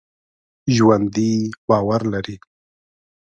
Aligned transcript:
ژوندي 0.75 1.33
باور 1.67 2.01
لري 2.13 2.35